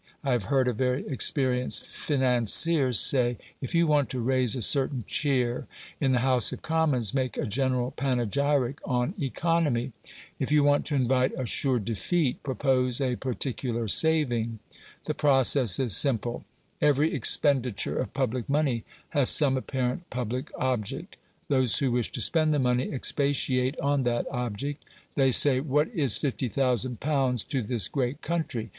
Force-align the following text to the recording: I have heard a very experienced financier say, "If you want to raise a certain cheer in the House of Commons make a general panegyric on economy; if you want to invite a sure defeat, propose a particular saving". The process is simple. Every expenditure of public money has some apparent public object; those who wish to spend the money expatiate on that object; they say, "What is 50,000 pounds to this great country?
I 0.23 0.31
have 0.31 0.45
heard 0.45 0.67
a 0.67 0.73
very 0.73 1.05
experienced 1.07 1.85
financier 1.85 2.91
say, 2.91 3.37
"If 3.61 3.75
you 3.75 3.85
want 3.85 4.09
to 4.09 4.19
raise 4.19 4.55
a 4.55 4.61
certain 4.63 5.03
cheer 5.05 5.67
in 5.99 6.11
the 6.11 6.17
House 6.25 6.51
of 6.51 6.63
Commons 6.63 7.13
make 7.13 7.37
a 7.37 7.45
general 7.45 7.91
panegyric 7.91 8.79
on 8.83 9.13
economy; 9.21 9.91
if 10.39 10.51
you 10.51 10.63
want 10.63 10.87
to 10.87 10.95
invite 10.95 11.39
a 11.39 11.45
sure 11.45 11.77
defeat, 11.77 12.41
propose 12.41 12.99
a 12.99 13.15
particular 13.17 13.87
saving". 13.87 14.57
The 15.05 15.13
process 15.13 15.77
is 15.77 15.95
simple. 15.95 16.45
Every 16.81 17.13
expenditure 17.13 17.99
of 17.99 18.11
public 18.15 18.49
money 18.49 18.83
has 19.09 19.29
some 19.29 19.55
apparent 19.55 20.09
public 20.09 20.49
object; 20.57 21.15
those 21.47 21.77
who 21.77 21.91
wish 21.91 22.11
to 22.13 22.21
spend 22.21 22.55
the 22.55 22.57
money 22.57 22.91
expatiate 22.91 23.79
on 23.79 24.01
that 24.05 24.25
object; 24.31 24.83
they 25.13 25.29
say, 25.31 25.59
"What 25.59 25.89
is 25.89 26.17
50,000 26.17 26.99
pounds 26.99 27.43
to 27.43 27.61
this 27.61 27.87
great 27.87 28.23
country? 28.23 28.69